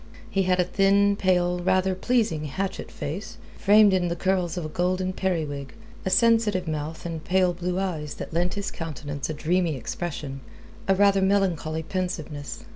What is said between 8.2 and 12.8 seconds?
lent his countenance a dreamy expression, a rather melancholy pensiveness.